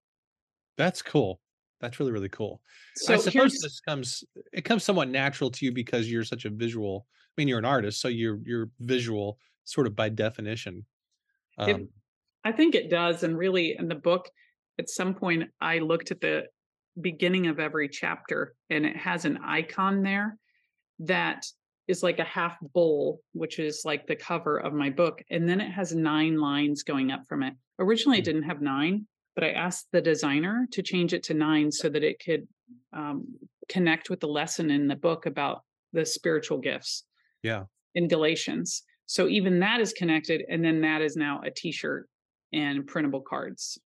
[0.78, 1.40] That's cool.
[1.84, 2.62] That's really, really cool.
[3.10, 6.50] I So suppose this comes it comes somewhat natural to you because you're such a
[6.50, 10.86] visual I mean, you're an artist, so you're you're visual sort of by definition.
[11.60, 11.90] it Um,
[12.46, 13.24] I think it does.
[13.24, 14.30] And really, in the book,
[14.80, 16.44] at some point, I looked at the
[17.02, 20.38] beginning of every chapter and it has an icon there
[21.00, 21.46] that
[21.88, 25.22] is like a half bowl, which is like the cover of my book.
[25.30, 27.56] And then it has nine lines going up from it.
[27.80, 31.34] Originally, it mm, didn't have nine, but I asked the designer to change it to
[31.34, 32.48] nine so that it could
[32.92, 33.26] um,
[33.70, 37.04] connect with the lesson in the book about the spiritual gifts
[37.42, 37.64] yeah.
[37.96, 38.84] in Galatians.
[39.06, 40.44] So even that is connected.
[40.50, 42.08] And then that is now a t shirt
[42.52, 43.80] and printable cards.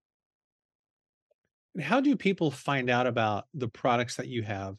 [1.75, 4.77] And how do people find out about the products that you have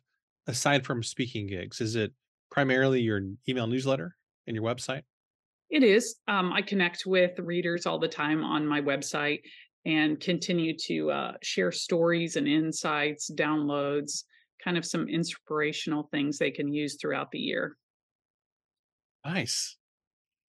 [0.47, 1.81] aside from speaking gigs?
[1.81, 2.13] Is it
[2.51, 4.15] primarily your email newsletter
[4.47, 5.03] and your website?
[5.69, 6.17] It is.
[6.27, 9.41] Um, I connect with readers all the time on my website
[9.85, 14.23] and continue to uh, share stories and insights, downloads,
[14.63, 17.77] kind of some inspirational things they can use throughout the year.
[19.23, 19.77] Nice.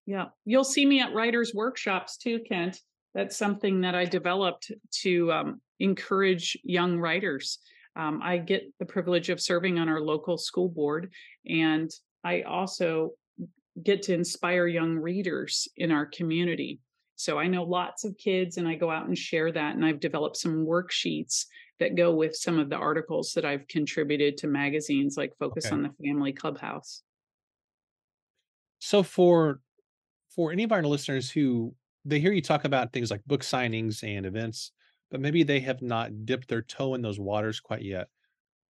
[0.07, 0.27] Yeah.
[0.45, 2.81] You'll see me at writers' workshops too, Kent.
[3.15, 4.71] That's something that I developed
[5.03, 7.59] to um, encourage young writers.
[7.97, 11.13] Um, I get the privilege of serving on our local school board,
[11.47, 11.91] and
[12.23, 13.13] I also
[13.83, 16.79] get to inspire young readers in our community.
[17.17, 19.75] So I know lots of kids, and I go out and share that.
[19.75, 21.47] And I've developed some worksheets
[21.81, 25.75] that go with some of the articles that I've contributed to magazines like Focus Okay.
[25.75, 27.03] on the Family Clubhouse.
[28.79, 29.61] So for
[30.35, 31.75] for any of our listeners who
[32.05, 34.73] they hear you talk about things like book signings and events,
[35.11, 38.09] but maybe they have not dipped their toe in those waters quite yet.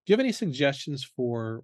[0.05, 1.63] Do you have any suggestions for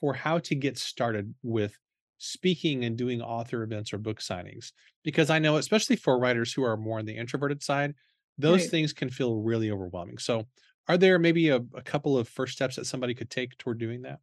[0.00, 1.78] for how to get started with
[2.20, 4.72] speaking and doing author events or book signings?
[5.04, 7.94] Because I know, especially for writers who are more on the introverted side,
[8.38, 8.70] those Right.
[8.70, 10.18] things can feel really overwhelming.
[10.18, 10.46] So,
[10.88, 14.02] are there maybe a, a couple of first steps that somebody could take toward doing
[14.02, 14.20] that?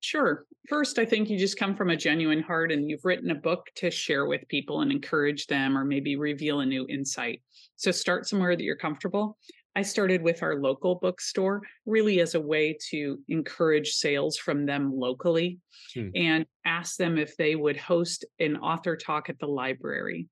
[0.00, 0.46] Sure.
[0.68, 3.66] First, I think you just come from a genuine heart and you've written a book
[3.76, 7.42] to share with people and encourage them or maybe reveal a new insight.
[7.76, 9.38] So start somewhere that you're comfortable.
[9.76, 14.92] I started with our local bookstore really as a way to encourage sales from them
[14.92, 15.60] locally
[15.94, 20.28] Hmm, and ask them if they would host an author talk at the library.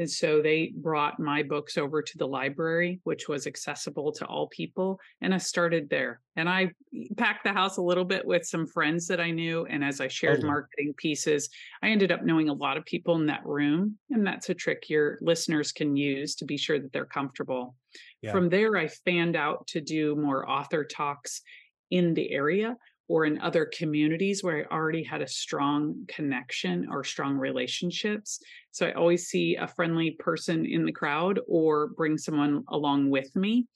[0.00, 4.48] And so they brought my books over to the library, which was accessible to all
[4.48, 4.98] people.
[5.20, 6.22] And I started there.
[6.36, 6.70] And I
[7.18, 9.66] packed the house a little bit with some friends that I knew.
[9.66, 10.52] And as I oh, shared totally.
[10.52, 11.50] marketing pieces,
[11.82, 13.98] I ended up knowing a lot of people in that room.
[14.08, 17.74] And that's a trick your listeners can use to be sure that they're comfortable.
[18.22, 18.32] Yeah.
[18.32, 21.42] From there, I fanned out to do more author talks
[21.90, 22.74] in the area
[23.10, 28.38] or in other communities where I already had a strong connection or strong relationships.
[28.70, 33.34] So I always see a friendly person in the crowd or bring someone along with
[33.34, 33.66] me.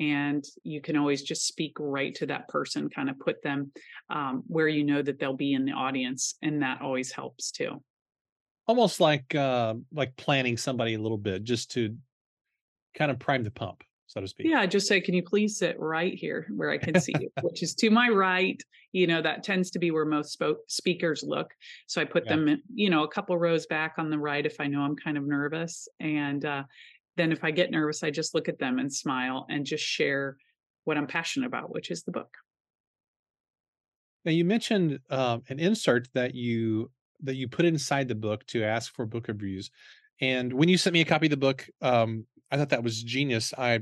[0.00, 3.70] And you can always just speak right to that person, kind of put them
[4.10, 6.34] um, where you know that they'll be in the audience.
[6.42, 7.80] And that always helps too.
[8.66, 11.96] Almost like uh, like planning somebody a little bit just to
[12.96, 14.48] kind of prime the pump, so to speak.
[14.48, 17.62] Yeah, just say, can you please sit right here where I can see you, which
[17.62, 18.62] is to my right.
[18.92, 21.50] You know, that tends to be where most spoke speakers look.
[21.86, 22.36] So I put Yeah.
[22.36, 24.96] them, in, you know, a couple rows back on the right if I know I'm
[24.96, 25.88] kind of nervous.
[25.98, 26.64] And uh,
[27.16, 30.36] then if I get nervous, I just look at them and smile and just share
[30.84, 32.36] what I'm passionate about, which is the book.
[34.26, 36.90] Now you mentioned um, an insert that you
[37.22, 39.70] that you put inside the book to ask for book reviews,
[40.20, 43.02] and when you sent me a copy of the book, um, I thought that was
[43.02, 43.52] genius.
[43.56, 43.80] I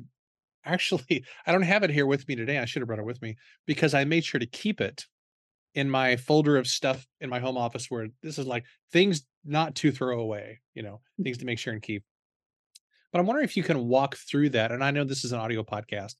[0.65, 2.59] actually I don't have it here with me today.
[2.59, 5.07] I should have brought it with me because I made sure to keep it
[5.75, 9.75] in my folder of stuff in my home office where this is like things not
[9.77, 12.03] to throw away, you know, things to make sure and keep.
[13.13, 14.73] But I'm wondering if you can walk through that.
[14.73, 16.15] And I know this is an audio podcast.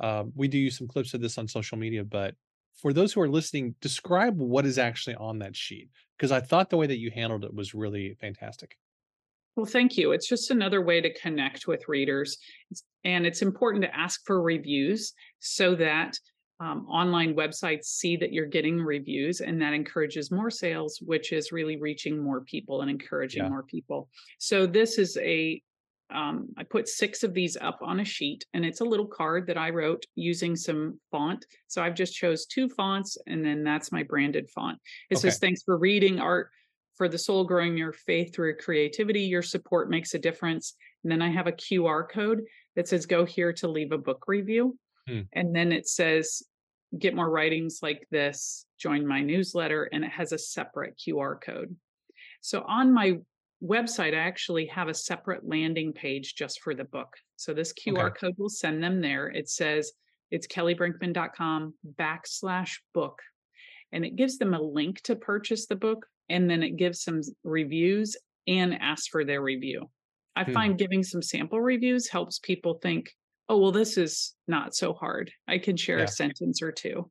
[0.00, 2.34] Um, we do use some clips of this on social media, but
[2.80, 6.70] for those who are listening, describe what is actually on that sheet because I thought
[6.70, 8.76] the way that you handled it was really fantastic.
[9.56, 10.12] Well, thank you.
[10.12, 12.38] It's just another way to connect with readers.
[13.04, 16.18] And it's important to ask for reviews so that
[16.60, 21.52] um, online websites see that you're getting reviews and that encourages more sales, which is
[21.52, 23.48] really reaching more people and encouraging Yeah.
[23.48, 24.08] more people.
[24.38, 25.62] So, this is a
[26.12, 29.46] um, I put six of these up on a sheet and it's a little card
[29.46, 31.46] that I wrote using some font.
[31.68, 34.80] So I've just chose two fonts and then that's my branded font.
[35.10, 35.20] It Okay.
[35.20, 36.50] says, thanks for reading art
[37.00, 41.22] for the soul growing your faith through creativity your support makes a difference and then
[41.22, 42.42] i have a qr code
[42.76, 44.76] that says go here to leave a book review
[45.08, 45.20] Hmm.
[45.32, 46.42] and then it says
[46.98, 51.74] get more writings like this join my newsletter and it has a separate qr code
[52.42, 53.18] so on my
[53.62, 57.14] website, I actually have a separate landing page just for the book.
[57.36, 58.18] So this QR okay.
[58.20, 59.28] code will send them there.
[59.28, 59.92] It says
[60.30, 63.20] it's kellybrinkmann.com backslash book.
[63.92, 66.06] And it gives them a link to purchase the book.
[66.30, 68.16] And then it gives some reviews
[68.46, 69.90] and asks for their review.
[70.36, 70.52] I hmm.
[70.52, 73.10] find giving some sample reviews helps people think,
[73.48, 75.30] oh, well, this is not so hard.
[75.48, 76.04] I can share yeah.
[76.04, 77.10] a sentence or two.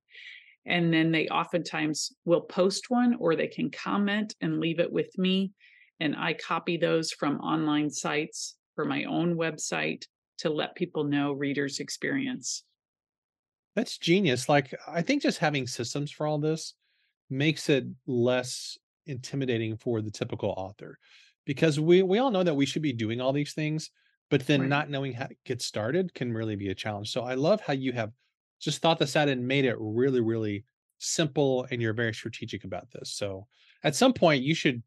[0.66, 5.10] And then they oftentimes will post one or they can comment and leave it with
[5.18, 5.52] me.
[6.00, 10.04] And I copy those from online sites for my own website
[10.40, 12.64] to let people know readers' experience.
[13.76, 14.48] That's genius.
[14.48, 16.74] Like, I think just having systems for all this
[17.30, 18.78] makes it less
[19.10, 20.98] intimidating for the typical author
[21.46, 23.92] because we we all know that we should be doing all these things
[24.30, 24.70] but then right.
[24.70, 27.74] not knowing how to get started can really be a challenge so i love how
[27.74, 28.12] you have
[28.62, 30.64] just thought this out and made it really really
[31.00, 33.48] simple and you're very strategic about this so
[33.84, 34.84] at some point you should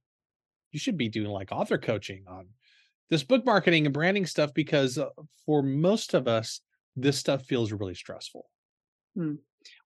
[0.70, 2.46] you should be doing like author coaching on
[3.10, 5.08] this book marketing and branding stuff because uh,
[5.44, 6.60] for most of us
[6.96, 8.46] this stuff feels really stressful
[9.16, 9.34] hmm.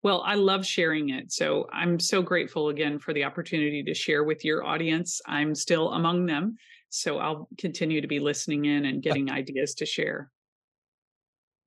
[0.03, 1.33] Well, I love sharing it.
[1.33, 5.21] So I'm so grateful again for the opportunity to share with your audience.
[5.27, 6.57] I'm still among them.
[6.91, 10.31] So I'll continue to be listening in and uh getting ideas to share.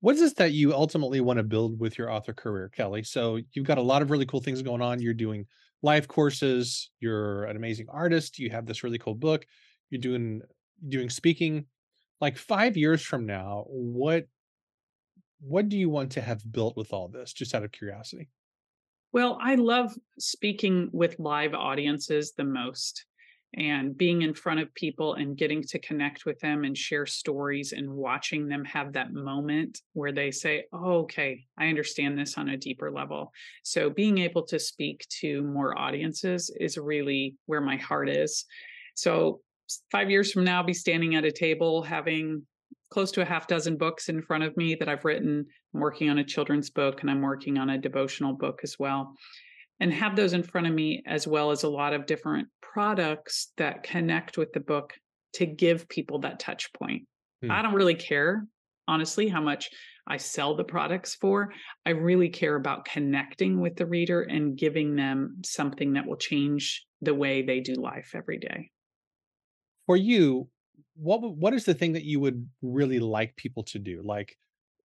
[0.00, 3.02] What is it that you ultimately want to build with your author career, Kelly?
[3.02, 5.00] So you've got a lot of really cool things going on.
[5.00, 5.46] You're doing
[5.82, 9.46] live courses, you're an amazing artist, you have this really cool book,
[9.90, 10.42] you're doing
[10.88, 11.66] doing speaking.
[12.20, 14.26] Like 5 years from now, what
[15.40, 18.28] what do you want to have built with all this just out of curiosity?
[19.12, 23.06] Well i love speaking with live audiences the most
[23.54, 27.72] and being in front of people and getting to connect with them and share stories
[27.72, 32.50] and watching them have that moment where they say oh, okay i understand this on
[32.50, 33.32] a deeper level.
[33.64, 38.44] So being able to speak to more audiences is really where my heart is.
[38.94, 39.40] So
[39.90, 42.42] five years from now I'll be standing at a table having
[42.90, 45.46] close to a half dozen books in front of me that I've written.
[45.74, 49.14] I'm working on a children's book and I'm working on a devotional book as well.
[49.78, 53.52] And have those in front of me, as well as a lot of different products
[53.56, 54.92] that connect with the book
[55.34, 57.06] to give people that touch point.
[57.42, 57.50] Hmm.
[57.50, 58.46] I don't really care,
[58.86, 59.70] honestly, how much
[60.06, 61.52] I sell the products for.
[61.86, 66.84] I really care about connecting with the reader and giving them something that will change
[67.00, 68.70] the way they do life every day.
[69.86, 70.48] For you,
[71.00, 74.02] what what is the thing that you would really like people to do?
[74.04, 74.36] Like,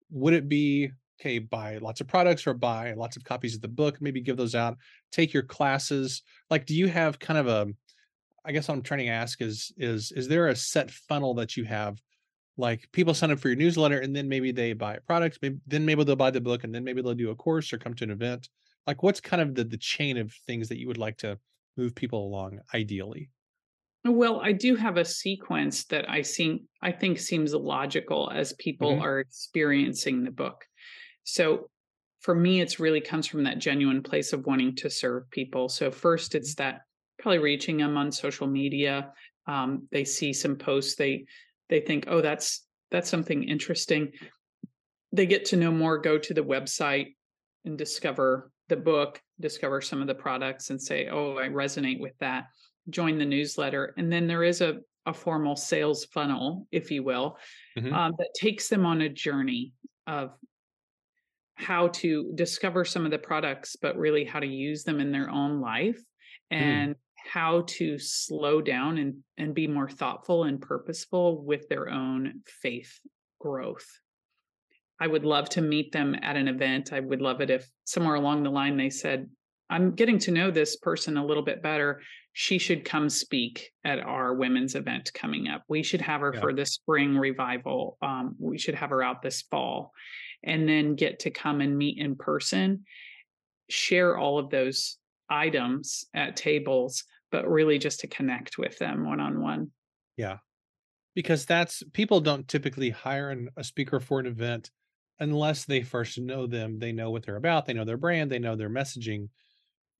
[0.10, 3.68] would it be okay, buy lots of products or buy lots of copies of the
[3.68, 4.78] book, maybe give those out,
[5.12, 6.24] take your classes?
[6.50, 7.68] Like, do you have kind of a
[8.46, 11.58] I guess what I'm trying to ask is is is there a set funnel that
[11.58, 12.00] you have?
[12.58, 15.58] Like people sign up for your newsletter and then maybe they buy a product, maybe
[15.68, 17.94] then maybe they'll buy the book and then maybe they'll do a course or come
[17.96, 18.50] to an event.
[18.88, 21.38] Like what's kind of the the chain of things that you would like to
[21.76, 23.30] move people along ideally?
[24.08, 28.92] Well, I do have a sequence that I see I think seems logical as people
[28.92, 29.04] mm-hmm.
[29.04, 30.64] are experiencing the book.
[31.24, 31.72] So
[32.22, 35.70] for me, it's really comes from that genuine place of wanting to serve people.
[35.70, 36.64] So first it's mm-hmm.
[36.64, 36.82] that
[37.18, 39.12] probably reaching them on social media.
[39.48, 41.26] Um, they see some posts, they
[41.70, 44.12] they think, oh, that's that's something interesting.
[45.12, 47.16] They get to know more, go to the website
[47.64, 52.14] and discover the book, discover some of the products and say, oh, I resonate with
[52.20, 52.46] that
[52.90, 53.94] join the newsletter.
[53.98, 57.38] And then there is a, a formal sales funnel, if you will,
[57.78, 57.94] mm-hmm.
[57.94, 59.74] um, that takes them on a journey
[60.08, 60.32] of
[61.56, 65.30] how to discover some of the products, but really how to use them in their
[65.30, 66.00] own life
[66.54, 66.58] mm.
[66.58, 66.98] and mm.
[67.16, 73.00] how to slow down and, and be more thoughtful and purposeful with their own faith
[73.40, 73.88] growth.
[75.00, 76.94] I would love to meet them at an event.
[76.94, 79.30] I would love it if somewhere along the line they said,
[79.70, 82.02] I'm getting to know this person a little bit better.
[82.38, 85.64] She should come speak at our women's event coming up.
[85.70, 86.42] We should have her yeah.
[86.42, 87.98] for the spring revival.
[88.02, 89.94] Um, we should have her out this fall
[90.44, 92.84] and then get to come and meet in person,
[93.70, 94.98] share all of those
[95.30, 99.72] items at tables, but really just to connect with them one on one.
[100.18, 100.40] Yeah.
[101.16, 104.72] Because that's people don't typically hire an, a speaker for an event
[105.22, 106.80] unless they first know them.
[106.80, 109.30] They know what they're about, they know their brand, they know their messaging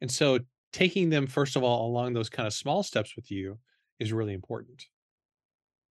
[0.02, 0.40] and so
[0.76, 3.58] taking them, first of all, along those kind of small steps with you
[3.98, 4.84] is really important.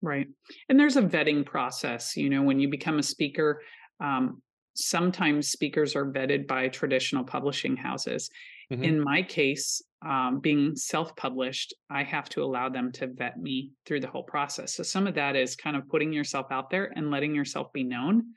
[0.03, 0.27] Right.
[0.69, 2.19] And there's a vetting process.
[2.19, 3.63] You know, when you become a speaker,
[3.99, 4.43] um,
[4.75, 8.29] sometimes speakers are vetted by traditional publishing houses.
[8.71, 8.85] Mm-hmm.
[8.85, 13.71] In my case, um, being self published, I have to allow them to vet me
[13.87, 14.75] through the whole process.
[14.75, 17.85] So some of that is kind of putting yourself out there and letting yourself be
[17.85, 18.35] known.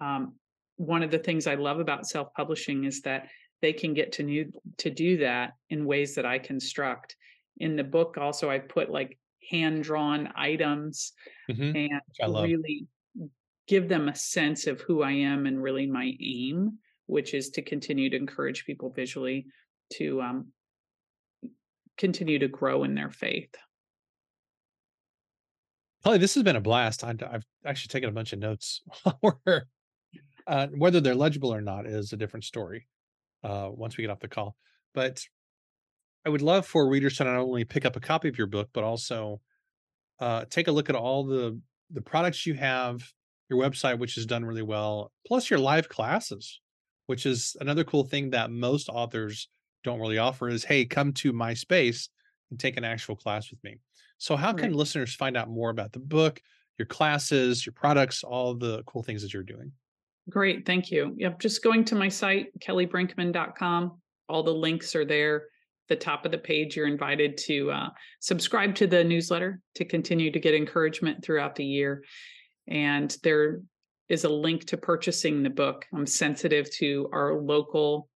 [0.00, 0.34] Um,
[0.76, 3.26] one of the things I love about self publishing is that
[3.62, 7.16] they can get to new to do that in ways that I construct.
[7.58, 9.18] In the book, also, I put like
[9.50, 11.12] hand drawn items
[11.50, 11.76] mm-hmm.
[11.76, 12.86] and really
[13.68, 17.62] give them a sense of who I am and really my aim, which is to
[17.62, 19.46] continue to encourage people visually
[19.94, 20.48] to um,
[21.96, 23.54] continue to grow in their faith.
[26.02, 27.04] Kelly, this has been a blast.
[27.04, 28.82] I, have actually taken a bunch of notes.
[30.44, 32.88] Uh, whether they're legible or not is a different story.
[33.44, 34.56] Uh, once we get off the call,
[34.94, 35.24] but
[36.24, 38.68] I would love for readers to not only pick up a copy of your book,
[38.72, 39.40] but also
[40.20, 41.58] uh, take a look at all the
[41.90, 43.02] the products you have,
[43.50, 46.60] your website, which is done really well, plus your live classes,
[47.06, 49.48] which is another cool thing that most authors
[49.84, 50.48] don't really offer.
[50.48, 52.08] Is hey, come to my space
[52.50, 53.78] and take an actual class with me.
[54.18, 54.76] So, how can right.
[54.76, 56.40] listeners find out more about the book,
[56.78, 59.72] your classes, your products, all the cool things that you're doing?
[60.30, 61.14] Great, thank you.
[61.16, 64.00] Yep, just going to my site, kellybrinkmann.com.
[64.28, 65.44] All the links are there
[65.92, 67.88] the top of the page, you're invited to uh,
[68.20, 72.02] subscribe to the newsletter to continue to get encouragement throughout the year.
[72.66, 73.60] And there
[74.08, 75.84] is a link to purchasing the book.
[75.94, 78.08] I'm sensitive to our local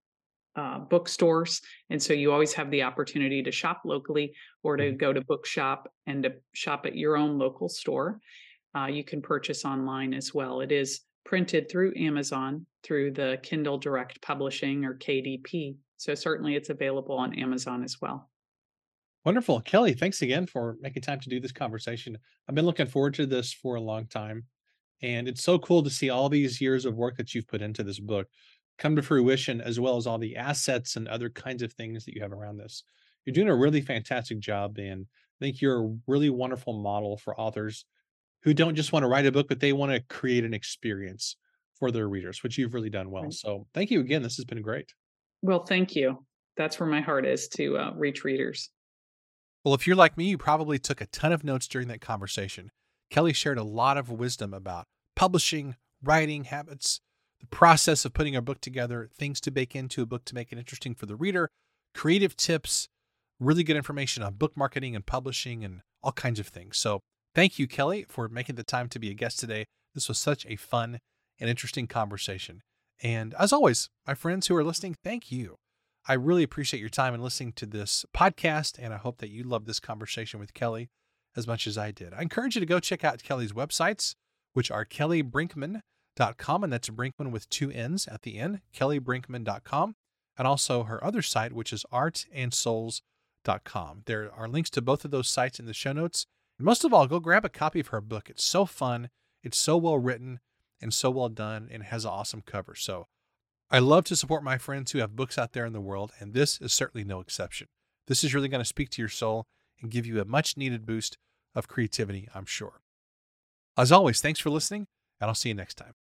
[0.56, 1.60] uh, bookstores.
[1.90, 4.32] And so you always have the opportunity to shop locally
[4.62, 4.96] or to mm-hmm.
[4.96, 8.20] go to bookshop and to shop at your own local store.
[8.74, 10.60] Uh, you can purchase online as well.
[10.60, 16.70] It is printed through Amazon through the Kindle Direct Publishing or KDP so certainly it's
[16.70, 18.28] available on Amazon as well.
[19.24, 19.60] Wonderful.
[19.62, 22.16] Kelly, thanks again for making time to do this conversation.
[22.48, 24.44] I've been looking forward to this for a long time.
[25.02, 27.82] And it's so cool to see all these years of work that you've put into
[27.82, 28.28] this book
[28.78, 32.14] come to fruition, as well as all the assets and other kinds of things that
[32.14, 32.84] you have around this.
[33.24, 34.78] You're doing a really fantastic job.
[34.78, 35.06] And
[35.40, 37.84] I think you're a really wonderful model for authors
[38.46, 41.36] who don't just want to write a book, but they want to create an experience
[41.80, 43.24] for their readers, which you've really done well.
[43.24, 43.32] Right.
[43.32, 44.22] So thank you again.
[44.22, 44.94] This has been great.
[45.42, 46.24] Well, thank you.
[46.56, 48.70] That's where my heart is to uh, reach readers.
[49.64, 52.70] Well, if you're like me, you probably took a ton of notes during that conversation.
[53.10, 54.86] Kelly shared a lot of wisdom about
[55.16, 57.00] publishing, writing habits,
[57.40, 60.52] the process of putting a book together, things to bake into a book to make
[60.52, 61.50] it interesting for the reader,
[61.94, 62.86] creative tips,
[63.40, 66.78] really good information on book marketing and publishing, and all kinds of things.
[66.78, 67.00] So,
[67.36, 69.66] thank you, Kelly, for making the time to be a guest today.
[69.94, 71.00] This was such a fun
[71.38, 72.62] and interesting conversation.
[73.02, 75.56] And as always, my friends who are listening, thank you.
[76.08, 79.42] I really appreciate your time in listening to this podcast, and I hope that you
[79.42, 80.88] love this conversation with Kelly
[81.36, 82.14] as much as I did.
[82.14, 84.14] I encourage you to go check out Kelly's websites,
[84.54, 89.94] which are kellybrinkmann.com, and that's Brinkmann with two N's at the end, kellybrinkmann.com,
[90.38, 94.02] and also her other site, which is artandsouls.com.
[94.06, 96.24] There are links to both of those sites in the show notes.
[96.58, 98.30] Most of all, go grab a copy of her book.
[98.30, 99.10] It's so fun,
[99.42, 100.40] it's so well written,
[100.80, 102.74] and so well done and has an awesome cover.
[102.74, 103.06] So
[103.70, 106.32] I love to support my friends who have books out there in the world, and
[106.32, 107.68] this is certainly no exception.
[108.06, 109.46] This is really going to speak to your soul
[109.80, 111.18] and give you a much needed boost
[111.54, 112.80] of creativity, I'm sure.
[113.76, 114.86] As always, thanks for listening,
[115.20, 115.94] and I'll see you next time.